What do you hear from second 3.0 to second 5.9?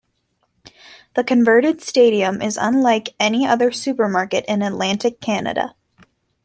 any other supermarket in Atlantic Canada.